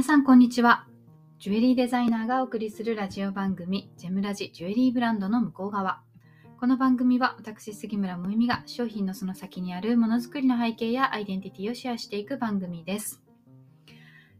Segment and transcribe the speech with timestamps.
[0.00, 0.86] 皆さんこんにちは。
[1.38, 6.00] ジュエリーデザイナーがお送りするラジオ番組、ジェムラジジュエリーブランドの向こう側。
[6.58, 13.22] この番組は私、杉村萌実が商品のその先にあるものづくりの背景やアイデンティティをシェアしていく番組です。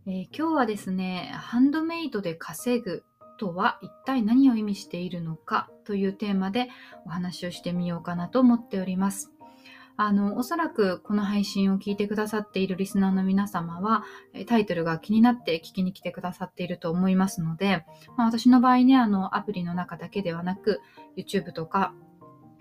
[0.07, 3.05] えー、今日はですね、ハンドメイドで稼ぐ
[3.37, 6.71] とは一体何を意味しているのかというテーマで
[7.05, 9.31] お話をしてみようかなと思っております。
[10.03, 14.05] あの、おそらくこの配信を聞いてくださっているリスナーの皆様は、
[14.47, 17.85] タイトルが気になって聞きに来てくださっていると思いますので、
[18.17, 20.81] まあ、私の場合ね、あの、アプリの中だけではなく、
[21.19, 21.93] YouTube とか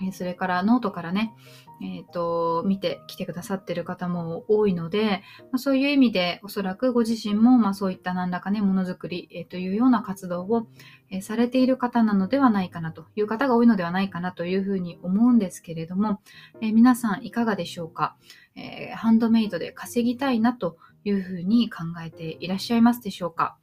[0.02, 1.34] えそれからノートからね、
[1.82, 10.68] えっ、ー、と、見てきてくださってる方も多いので、まあ、そういう意味でおそらくご自身も、まあ、そういった何らかね、ものづくり、えー、というような活動を、
[11.10, 16.22] え、されている方なのではないかなという方が多いのではないかなというふうに思うんですけれども、
[16.62, 18.16] え皆さんいかがでしょうか、
[18.56, 23.58] えハンドメイドで稼ぎたいなというふうに考えていらっしゃいますでしょうか。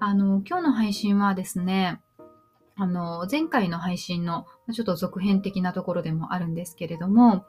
[0.00, 2.00] あの、今日の配信はですね、
[2.74, 7.44] あの、前回の配信のちょっと続編的なところでもあるんですけれども、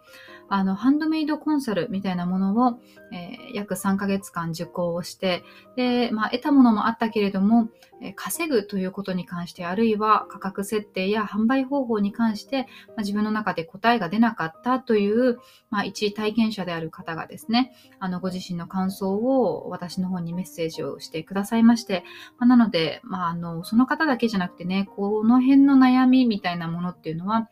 [0.50, 2.80] あの、ハンドメイドコンサルみたいなものを、
[3.12, 5.44] えー、約3ヶ月間受講をして、
[5.76, 7.70] で、まあ、得たものもあったけれども、
[8.02, 22.04] えー、稼ぐということに関して、あるいは価格設定や販売方法に関して、まあ、自分の中で答えが出なかったという、まあ、一体験者である方がですね、あの、ご自身の感想を私の方にメッセージをしてくださいまして、
[22.38, 27.50] まあ、なので、まあ、あの、その方だけじゃなくてね、この辺の悩みみたいなものっていういうのは、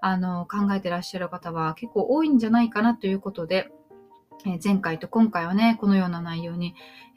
[0.00, 3.70] あの、考えてらっしゃる方は結構多いんじゃないかなということで、
[4.46, 6.74] え前回と今回はね、このような内容に、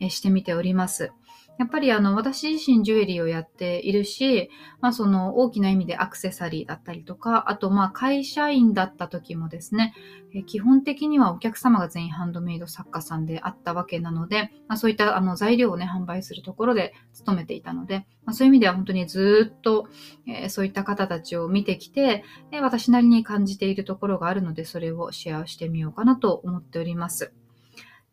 [0.10, 1.12] してみております。
[1.58, 9.94] やっぱりあの、私自身ジュエリーをやっているし、まあその大きな意味でアクセサリーだったりとか、あとまあ会社員だった時もですね、
[10.34, 19.88] え基本的にはお客様が全員ハンドメイド作家さんであったわけなので、まあそういったあの材料をね、販売するところで勤めていたので、まあそういう意味では本当にずっと、
[20.28, 27.34] えー、そういった方たちを見てきて、で私なりに感じているところがあるので、それをシェアしてみようかなと思っております。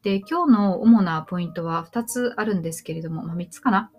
[0.04, 3.90] で、今日の主なポイントは2つあるんですけれども、まあ、3つかな。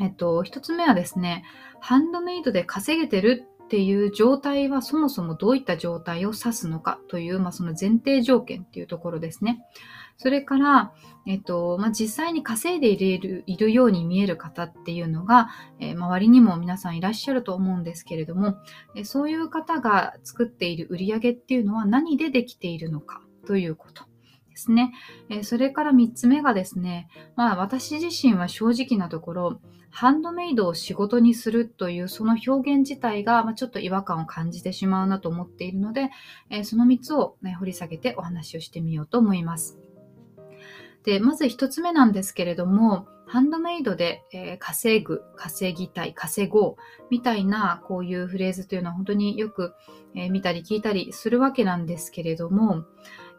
[0.00, 1.44] えっと、1つ目はですね、
[1.80, 9.60] ハンドメイドで稼げてるっていう状態はそもそもどういった状態を指すのかという、まあ、その前提条件っていうところですね。
[10.16, 10.92] それから、
[11.26, 18.56] えっと、まあ、実際に稼いでいるいるように見える方っていうのが、えー、周りにも皆さんいらっしゃると思うんですけれども、
[18.94, 24.04] えそういう方が作っている売り上げっていうのは何でできているのかということ。
[24.56, 24.92] ですね。
[25.28, 36.10] えそれから3つ目がですね、まあ私自身は正直なところ、ハンドメイドを仕事にするというその表現自体が、まちょっと違和感を感じてしまうなと思っているので、
[36.50, 39.78] えその3つを、ね、掘り下げてお話をしてみようと思います。
[41.04, 46.76] で、まず1つ目なんですけれども、ハンドメイドで、え、稼ぐ、稼ぎたい、稼ごう
[47.10, 49.74] みたいなこういうフレーズというのは本当によく、
[50.14, 52.84] え、見たり聞いたりするわけなんですけれども、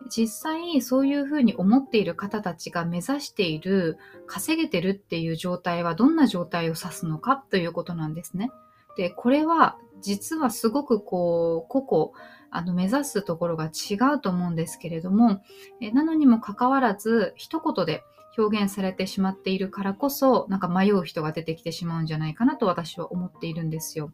[0.10, 8.52] 実際そういうふうに思っている方たちが目指している稼げてるっていう状態はどんな状態を指すのかということなんですね。
[8.96, 15.42] で、これは実はすごくこう、個々、あの目指すところが違うと思うんですけれども、
[15.82, 18.04] えなのにもかかわらず一言で
[18.38, 24.12] 表現されてしまっているからこそ、なんか迷う人が出てきてしまうんじゃないかなと私は思っているんですよ。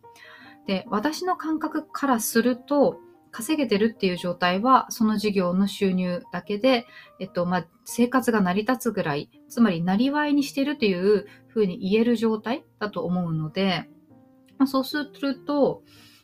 [0.65, 2.97] で、私の感覚からすると、
[3.33, 6.85] 稼げてるっていう状態は、その事業の収入だけで、
[7.19, 13.89] えっと、まあ、生活が成り立つぐらい、つまり、なりわいにしてるというふうに言える状態だと思うので、
[14.59, 15.81] まあ、そうすると、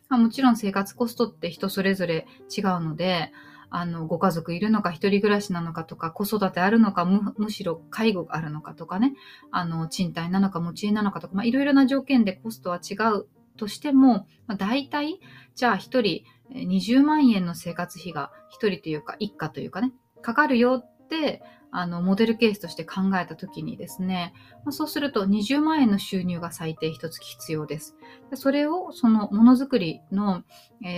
[0.08, 3.32] まあ、もちろん生活コストって人それぞれ違うので、
[3.72, 9.14] あの、ご家族いるのか、一人暮らしなのかとか、子育てあるのか、むむしろ介護があるのかとかね、
[9.50, 13.28] あの、賃貸なのか、持ち家なのかとか、まあ、いろいろな条件でコストは違う
[13.60, 15.20] としても、まあ、大体、
[15.56, 19.92] じゃあ1人、20万円の生活費が1人というか一家というかね、
[20.22, 24.34] かかるよって、あの、モデルケースとして考えた時にですね、
[24.66, 27.96] まあ、そうすると20万円の収入が最低1つ必要です。
[28.34, 30.44] それをそのものづくりの、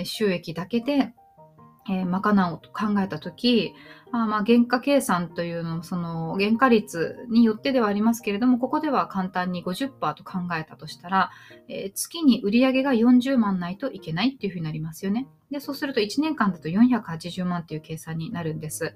[0.06, 1.14] 収益だけで
[1.89, 3.74] えー、賄おうと考えた時、
[4.12, 11.31] あまあ、原価計算というのも、その、原価率によってではありますけれども、ここでは簡単に50%と考えたとしたら、
[11.69, 15.28] えー、月に売上が40万ないといけないっていうふうになりますよね。
[15.50, 18.95] で、そうすると1年間だと480万っていう計算になるんです。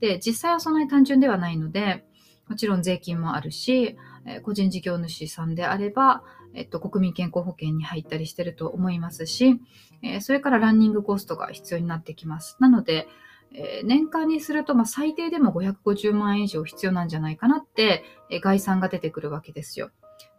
[0.00, 2.04] で、実際はそんなに単純ではないので、
[2.48, 3.96] もちろん税金もあるし、
[4.26, 6.22] え、個人事業主さんであれば、
[6.54, 9.60] えっと、国民健康保険に入ったりしてると思いますし、
[10.02, 12.56] え、それからランニングコストが必要になってきます。
[12.60, 13.08] なので、
[13.52, 19.90] え、年間にすると、まあ、最低でも550万円以上必要なんじゃないかなって、え、概算が出てくるわけですよ。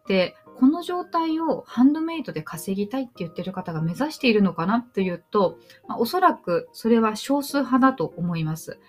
[0.07, 8.79] で、この状態をハンドメイドで稼ぎたいって言ってる方が目指しているのかなというと、まあ、おそらくそれは少数派だと思います。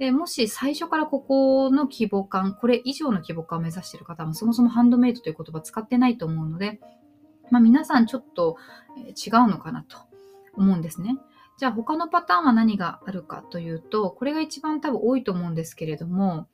[0.00, 6.80] でもし最初からここの規模感、これ以上の規模感を目指している方もそもそもハンドメイドという言葉使ってないと思うので、
[7.50, 8.56] まあ、皆さんちょっと
[8.96, 9.98] 違うのかなと
[10.54, 11.18] 思うんですね。
[11.58, 16.48] じゃあ他のパターンは何があるかというと、これが一番多分多いと思うんですけれども、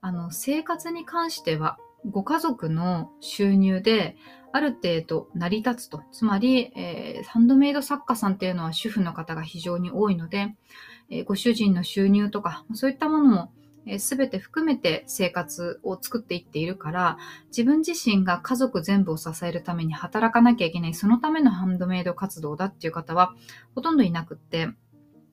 [0.00, 4.16] あの生活に関してはご家族の収入で
[4.52, 6.02] ある程度成り立つと。
[6.12, 10.54] つまり、えー、ハンドメイド作家さんっていうのは主婦の方が非常に多いので、
[11.10, 13.52] えー、ご主人の収入とか、そういったものも
[13.98, 23.34] すべて含めて生活を作っていっているから、自分自身が家族全部を支えるために働かなきゃいけない、そのためのハンドメイド活動だっていう方は
[23.74, 24.68] ほとんどいなくって、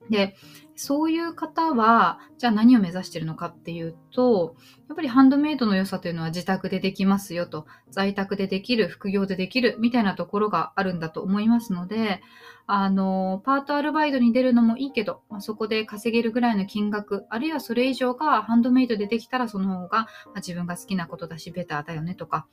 [0.09, 0.35] で、
[0.75, 4.55] そういう方は、じゃあ何を目指してるのかっていうと、
[4.89, 12.21] やっぱりハンドメイドの良さというのは自宅でできますよと、在宅でできる、副業でできるみたいなところがあるんだと思いますので、
[12.67, 20.07] あの、パートアルバイトに出るのもいいけど、まあ、そこで稼げるぐらいの金額、あるいはそれ以上がハンドメイドでできたらその方が、まあ、
[20.37, 22.47] 自分が好きなことだし、ベターだよねとか、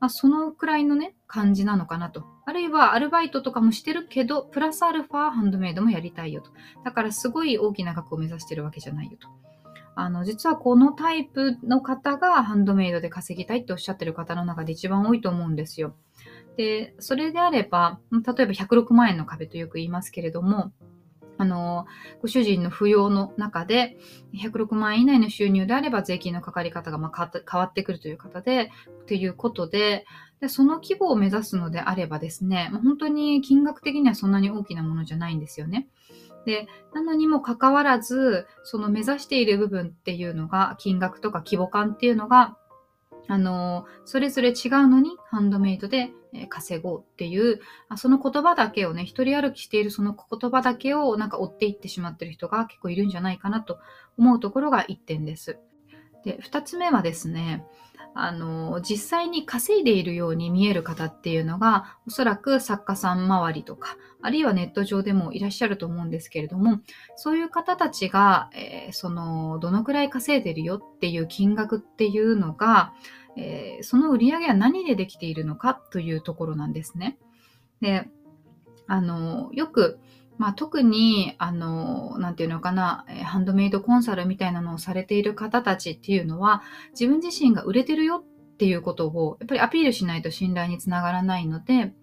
[0.00, 2.24] まあ、そのくらいのね、感じなのかなと。
[2.44, 6.50] あるいはアルバイトとかもしてるけど、プラスアルファハンドメイドもやりたいよと。
[6.84, 9.28] だからすごい大きな額を目指してるわけじゃないよと。
[9.96, 15.94] あの、実はこのタイプの方がハンドメイドで稼ぎたいっておっしゃってる方の中で一番多いと思うんですよ。
[16.56, 20.72] で、それであれば、例えば106万円の壁とよく言いますけれども、
[21.36, 21.86] あの、
[22.22, 23.96] ご主人の扶養の中で、
[24.34, 28.70] 106万円以内の収入であれば税金のかかり方がま変わってくるという方で、
[29.06, 30.04] ということで
[30.44, 35.88] で、その規模を目指すのであればですね、本当に金額的にはそんなに大きなものじゃないんですよね。
[36.44, 42.58] で、なのにもかかわらず、その目指している部分っていうのが、金額とか規模感っていうのが、
[43.26, 46.10] あの、それぞれ違うのにハンドメイドで
[46.48, 47.60] 稼ごうっていう、
[47.96, 53.78] その言葉だけをね、一人歩きしているその言葉だけをなんか追っていってしまってる人が結構いるんじゃないかなと
[54.18, 55.58] 思うところが一点です。
[56.24, 57.64] で、二つ目はですね、
[58.16, 66.80] あの、実際に稼いでいるように見える方っていうのが、おそらく作家さん周りとか、あるいはネット上でもいらっしゃると思うんですけれども、
[67.16, 72.92] そういう方たちが、えー、その、どのくらい稼いでるよっていう金額っていうのが、
[73.36, 77.18] えー、その売り上げは何でできているのかというところなんですね。
[77.80, 78.08] で、
[78.86, 79.98] あの、よく、
[80.38, 91.94] まあ、特に、あの、なんていうのかな、ハンドメイドコンサルみたいなのをされている方たちっていうのは、自分自身が売れてるよっていうことを、やっぱりアピールしないと信頼につながらないので、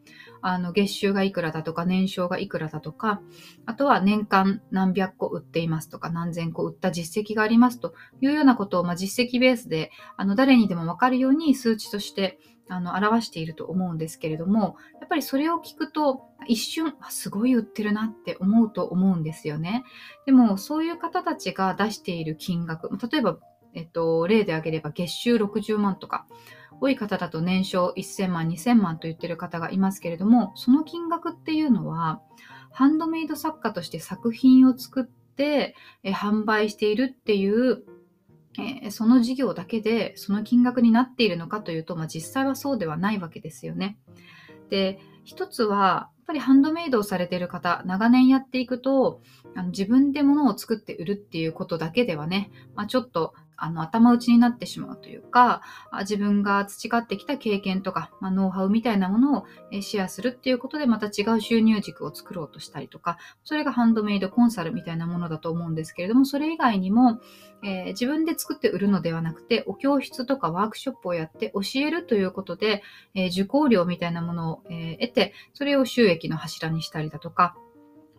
[0.42, 3.22] あの、月収がいくらだとか、年商がいくらだとか、
[3.66, 12.40] あとは年間何百個売っていますとか、何千個売った実績がありますというようなことを、まあ、実績ベースで、あの、誰にでもわかるように数値として
[12.72, 19.84] あの表していると思うんですけれどもやっぱりそれを聞くと一瞬すごい売ってるなって思うと思うんですよね。
[20.26, 23.38] でもそういう方たちが出している金額例えば、
[23.74, 26.26] えっと、例で挙げれば月収60万とか
[26.80, 32.22] 多い方だと年商1000万2000万と言ってる方がいますけれどもその金額っていうのは
[32.72, 37.84] ハンドメイド作家として作品を作ってえ販売しているっていう
[38.60, 43.98] えー、その事業だけでその金額になっているのかというと、まあ、実際はそうではないわけですよね。
[44.70, 49.22] で、一つは、やっぱりハンドメイドをされている方、長年やっていくと、
[49.54, 55.62] あの自分で物を作って売るっていうことだけではね、まあ、ちょっとあの頭打ちになってしまうというか、
[56.02, 59.46] 自分が培ってきた経験とか、まあ、ノウハウみたいなものを
[59.82, 67.20] シェアするっていうことでまた違う収入軸を作ろうとしたりとか、それがハンドメイドコンサルみたいなものだと思うんですけれども、それ以外にも、
[67.64, 72.82] えー、自分で作って売るのではなくて、お教室とかワークショップをやって教えるということで、
[73.14, 77.56] えー、受講料みたいなものを、えー、得て、それを収益の柱にしたりだとか、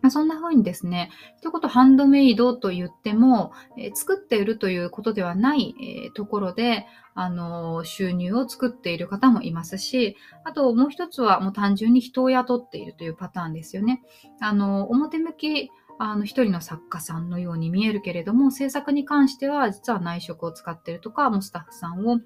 [0.03, 14.01] ま、そんな風にですね、一言ハンドメイドと言っても、えー、作って売るということではない、えー、ところで、あのー、収入を作っている方もいますし、あともう一つはもう単純に人を雇っているというパターンですよね。
[14.41, 22.19] あの表向き、あの一人の作家さんのように見えるけれども、制作に関しては実は内職を使っているとか、もうスタッフさんを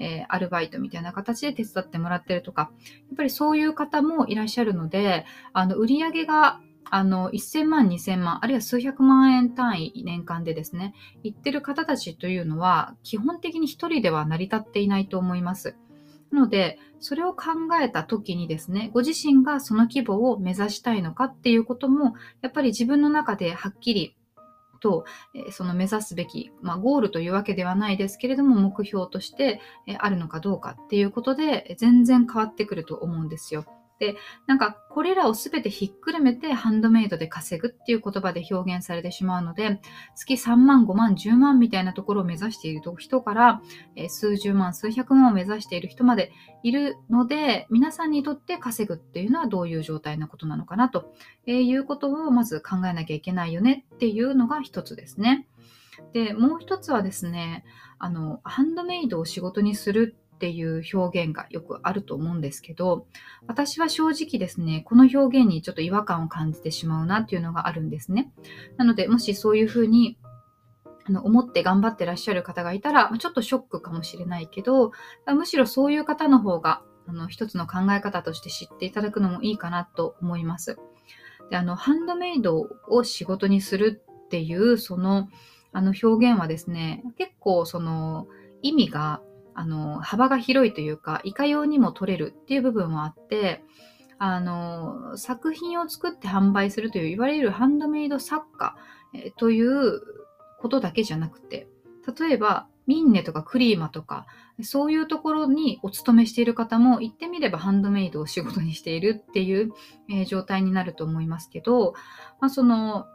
[0.00, 15.76] えー、アルバイトみたいな形で手伝ってもらっているとか、やっぱりそういう方もいらっしゃるので、あの、売り上げがあの、1000万、2000万、あるいは数百万円単位年間でですね、言ってる方たちというのは、基本的に一人では成り立っていないと思います。
[16.30, 24.16] なので、それを考えた時にですね、ご自身がその規模を目指したいのかっていうことも、やっぱり自分の中ではっきり
[24.80, 25.04] と、
[25.50, 29.60] その目指すべき、まあ、ゴールというわけではないですけれども目標として、
[29.98, 33.64] あるのかどうかっていうことで全然変わってくると思うんですよ。
[34.00, 34.16] で、
[34.46, 39.78] なんかこれらを全てひっくるめてハンドメイドで稼ぐっていう言葉で表現されてしまうので、
[40.16, 43.60] 月3万、5万、10万みたいなところを目指している人から、
[43.96, 51.14] え数十万、数百万を目指している人までいるので、皆さんにとって稼ぐっていうのはどういう状態なことなのかなと、
[51.46, 55.46] えいうことをまず考えなきゃいけないよねっていうのが一つですね。
[56.14, 57.64] で、もう一つはですね、
[57.98, 63.06] あの、ハンドメイドを仕事にするっていう表現がよくあると思うんですけど、
[63.46, 68.32] 私は正直ですね、この表現にちょっと違和感を感じてしまうなっていうのがあるんですね。
[68.78, 70.16] なので、もしそういうふうに
[71.04, 74.92] あの思って頑張ってらっしゃる方がいたら、ちょっとショックかもしれないけど、
[75.26, 80.78] むしろそういう方の方が、あの、一つの考え方として知っていただくのもいいかなと思います。
[81.50, 85.28] で、あの、ハンドメイドを仕事にするっていう、その、
[85.72, 88.26] あの表現はですね、結構その
[88.62, 89.22] 意味が
[89.60, 93.62] あの、幅が広いというか、いかようにも取れるっていう部分はあって、
[94.18, 98.74] あの、作品を作って販売するという、いわゆるハンドメイド作家、
[99.12, 100.00] えという
[100.60, 101.68] ことだけじゃなくて、
[102.18, 104.26] 例えば、ミンネとかクリーマとか、
[104.62, 109.72] そういうところにお勤めしている方も言ってみればハンドメイドを仕事にしているっていう、
[110.08, 111.92] えー、状態になると思いますけど、
[112.40, 113.06] まあ、その、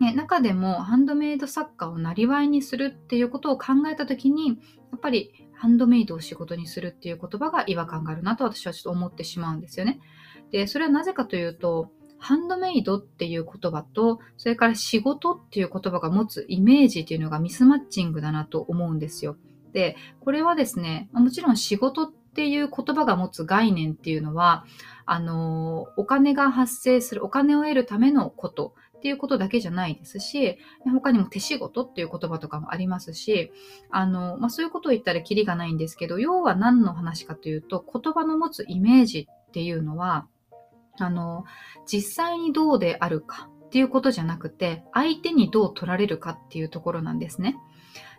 [0.00, 4.54] ね、中でもハンドメイド作家をなりにするっていうことを考えたときに、や
[4.96, 9.98] っぱりハンドメイドを仕事にするっていう言葉が違和感があるなと私はちょっと思ってしまうんですよね。
[10.52, 19.36] で、それはなぜかというと、ハンドメイドっていう言葉と、それから仕事っていう言葉が持つイメージっていうのがミスマッチングだなと思うんですよ。
[19.72, 24.64] で、これはですね、もちろん仕事っていう言葉が持つ概念っていうのは、
[25.06, 33.52] あの、お金が発生する、お金を得るためのことっていうことだけじゃないですし、他にも手仕事っていう言葉とかもありますし、
[33.90, 40.26] あの、まあ、そういうことを言ったらキリがないんですけど、要は何の話かというと、言葉の持つイメージっていうのは、
[40.98, 41.44] あの、
[41.86, 47.56] 実際にどうであるかっていうことじゃなくて、相手にどう取られるかっていうところなんですね。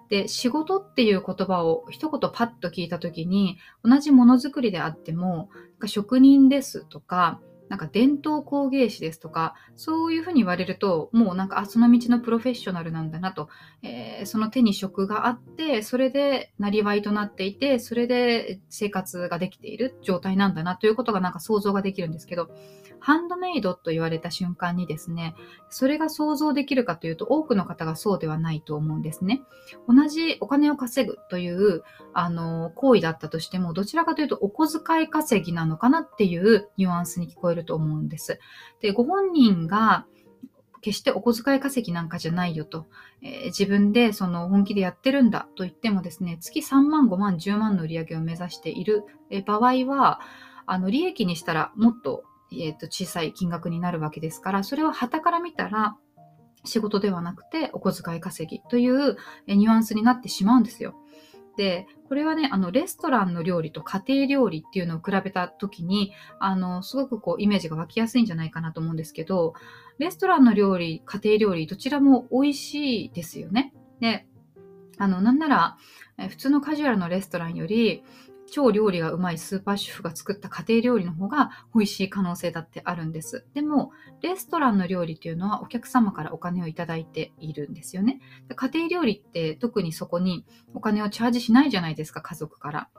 [0.08, 5.50] で、仕事っていう言葉を一言パッと聞いたときに、同じものづくりであっても、
[5.86, 13.48] 職人ですとか、なんか伝統工芸士ですとか、そういうふうに言われると、もうなんか、あ、その道のプロフェッショナルなんだなと、
[13.84, 22.50] えー、その手に職があって、それでなりわいとなっていて、それで生活ができている状態なんだなということがなんか想像ができるんですけど、
[23.00, 25.36] ハンドメイドと言われた瞬間にですね、
[25.70, 29.42] それが想像できるかというと、多くの方がそうではないと思うんですね。
[29.88, 31.84] 同じお金を稼ぐという、
[32.14, 38.40] あの、行為だったとしても、どちらかというと、お小遣い稼ぎなのかなっていうニュアンスに聞こえるると思うんです。
[38.82, 40.06] で、ご本人が、
[40.82, 42.88] 決してお小遣い稼ぎなんかじゃないよと、
[43.22, 49.04] えー、自分でその本気でやってるんだと言ってもですね、月3万、5万、10万の売り上げを目指している
[49.46, 50.22] 場合は、
[50.66, 55.96] あの利益にしたらもっとえー、と小さい金額になるわけですから、それは旗から見たら
[56.66, 60.96] 仕事ではなくてお小遣い稼ぎというニュアンスになってしまうんですよ。
[61.60, 69.56] で、これはね、あの、レストランの料理と家庭料理っていうのを比べた時に、あの、すごくこう、イメージが湧きやすいんじゃないかなと思うんですけど、
[69.98, 73.74] レストランの料理、家庭料理、どちらも美味しいですよね。
[74.00, 74.26] で、
[74.98, 75.78] あの、なんなら、
[76.30, 78.06] 普通のカジュアルのレストランより、
[78.50, 83.46] 超料理がうまいスーパー主婦が作った家庭料理の方が美味しい可能性だってあるんです。
[83.54, 83.92] でも、
[84.22, 88.20] レストランの料理っていうのはお客様からお金をいただいているんですよね。
[88.56, 92.90] 家庭料理って特にそこにお金をチャージしないじゃないですか、家族から。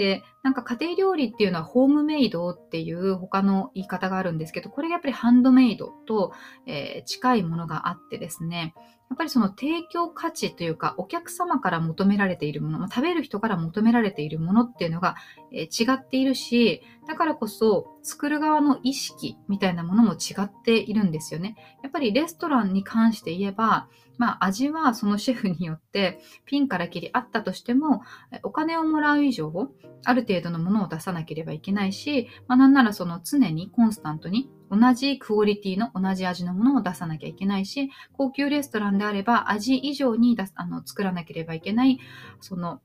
[0.00, 6.32] で、なんか家庭料理っていうのはホームメイドっていう他の言い方があるんですけど、これがやっぱりハンドメイドと、
[6.66, 8.74] えー、近いものがあってですね、
[9.10, 15.16] やっぱりその提供価値というか、お客様から求められているもの、ま、食べる人から求められているものっていうのが、
[15.52, 21.56] え、違っているし、だからこそ作る側の意識みたいなものも違っているんですよね。
[21.82, 28.02] やっぱりレストランに関して言えば、まあ味はそのシェフによってピンからキリあったとしても、
[28.44, 29.72] お金をもらう以上、
[30.04, 41.98] ある程度のものを出さなければいけないし、まあなんならその常にコンスタントに同じクオリティの同じ味のものを出さなきゃいけないし、高級レストランであれば味以上に出すあの作らなければいけない、
[42.40, 42.80] その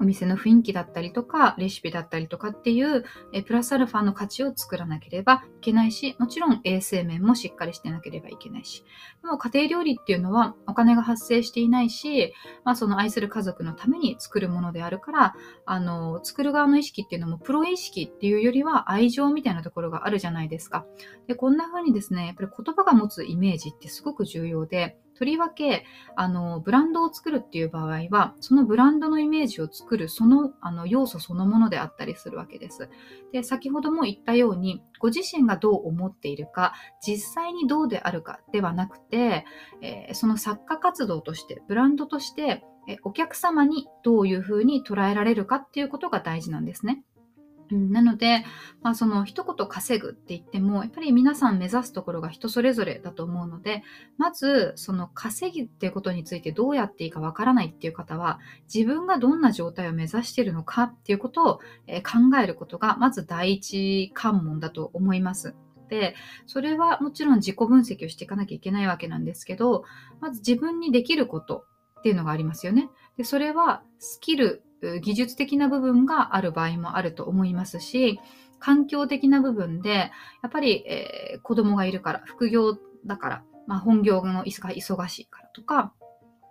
[0.00, 8.84] お店の雰囲気だったりとか、レシピだったりとかっていう、えプラスアルファの価値を作らなければいけないし、もちろん衛生面もしっかりしてなければいけないし。
[9.22, 12.32] でも家庭料理っていうのはお金が発生していないし、
[12.64, 15.34] まあその愛する家族のために作るものであるから、
[15.66, 20.86] あの、作る側の意識っていうのもプロ意識っていうよりは愛情みたいなところがあるじゃないですか。
[21.26, 25.84] で、こんな風にですね、やっぱり言葉が持つイメージってすごく重要で、とりわけ、
[26.14, 32.88] あの、ブランドを作るっていう場合は、そのブランドのイメージを作るその、あの、要素そのものであったりするわけです。
[33.32, 36.72] で、先ほども言ったように、ご自身がどう思っているか、
[37.04, 39.44] 実際にどうであるかではなくて、
[39.82, 42.62] えー、その作家活動として、ブランドとして、
[43.02, 47.02] お客様にどういうふうに捉えられるかっていうことが大事なんですね。
[47.70, 48.44] うん、なので、
[48.82, 53.82] まあ、その一言稼ぐって言っても、やっぱり皆さん目指すところが人それぞれだと思うので、
[54.16, 58.40] まず、その稼ぎっていうことについてどうやっていいかわからないっていう方は、
[58.72, 65.54] 自分がどんな状態を目指しているのかっていうことを、え考えることが、まず第一関門だと思います。
[65.88, 66.14] で、
[66.46, 69.84] それはもちろん自己分析をしていかなきゃいけないわけなんですけど、
[70.20, 71.64] まず自分にできること
[71.98, 72.88] っていうのがありますよね。
[73.16, 74.62] で、それはスキル
[75.02, 78.20] 技術的な部分がある場合もあると思いますし、
[78.58, 80.10] 環境的な部分で、
[80.42, 85.92] やっぱり、えー、子供がいるから、副業だから、まあ、本業の忙しいからとか、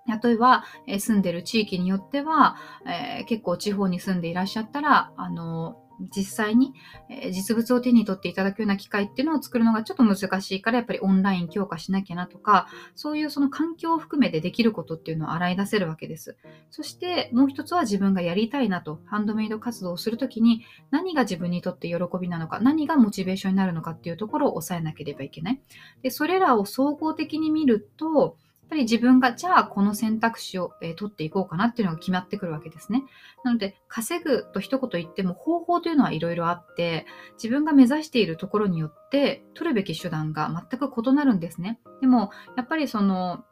[0.07, 6.73] 例えば、え、住んでる地域によっては、えー、結構地方に住んでいらっしゃったら、あの実際に、
[7.09, 16.37] え実物を手に取っていただくような機会っていうのを作るのがちょっと難しいから、やっぱりオンライン強化しなきゃなとか、そういうその環境を含めてできることっていうのを洗い出せるわけです。
[16.69, 25.61] そしてもう一つは自分がやりたいなと、ハンドメイド活動をするときに何が自分にとって喜びなのか、何がモチベーションになるのかっていうところを抑えなければいけない。
[26.03, 28.37] で、それらを総合的に見ると、
[28.67, 33.03] っぱり自分が、じゃあこの選択肢を、えー、取っていこうかなっていうのが決まってくるわけですね。
[33.43, 37.05] なので、稼ぐと一言言っても方法というのはいろいろあって、
[37.41, 41.79] 自分が目指しているところによって取るべき手段が全く異なるんですね。
[42.01, 43.45] でも、やっぱりその、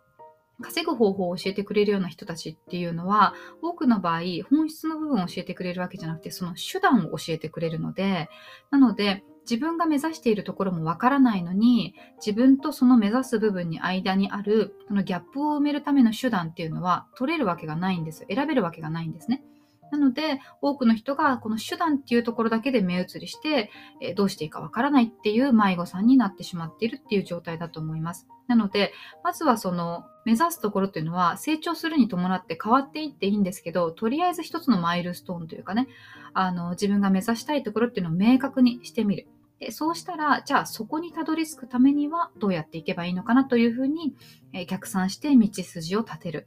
[0.61, 8.29] 稼ぐ方法を教えてくれるような人たちっていうのは、多くの場合、本質の部分を教えてくれるわけじゃなくて、その手段を教えてくれるので、
[8.69, 18.25] なので、自分が目指しているところもわからないのに、自分とその目指す部分に間にある、そのギャップを埋めるための手段っていうのは取れるわけがないんです。
[18.29, 19.43] 選べるわけがないんですね。
[19.91, 23.69] なので、多くの人がこの手段っていうところだけで目移りして、
[24.01, 28.27] えどうしていいかわからないっていう迷子さんになってしまっているっていう状態だと思います。
[28.47, 35.87] なので、まずはその目指すところっていうのは成長するに伴って変わっていっていいんですけど、とりあえず一つのマイルストーンというかね、
[36.33, 39.27] あの、自分が目指したいところっていうのを明確にしてみる。
[39.59, 44.15] でそうしたら、じゃあそこにたどり着くためにはどうやっていけばいいのかなというふうに、
[44.53, 46.45] えー、逆算して道筋を立てる。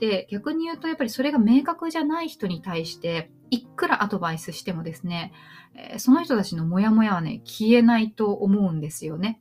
[0.00, 5.32] で、逆に言うとやっぱりそれが明確じゃない人に対して、いくらアドバイスしてもですね、
[5.74, 9.40] えー、その人たちのモヤモヤはね、消えないと思うんですよね。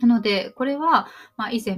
[0.00, 1.76] なので、これは、まあ、以前、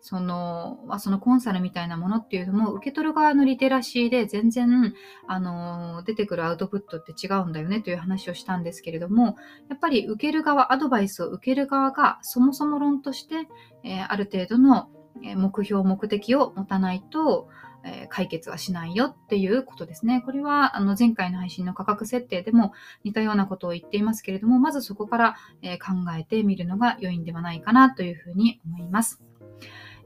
[0.00, 4.94] その、まあ、そのコンサルみたいなものっていうのも、受け取る側のリテラシーで全然、
[5.28, 9.36] あの、出てくるアウトプットって違うんだよねという話をしたんですけれども、
[9.68, 13.48] やっぱり受ける側、アドバイスを受ける側が、そもそも論として、
[13.84, 14.88] えー、ある程度の
[15.20, 17.48] 目標、目的を持たないと、
[17.84, 20.22] え、解決はしないよっていうことですね。
[20.24, 22.72] これはあの前回の配信の価格設定でも
[23.04, 29.22] 似たようなことを言っていますけれども、まずそこから、え、考えてみるのが良いんではないかなというふうに思います。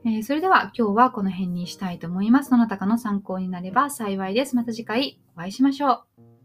[0.05, 2.51] え、それでは今日はこの辺にしたいと思います。
[2.51, 4.55] どなたかの参考になれば幸いです。
[4.55, 6.36] また次回お会いしましょう。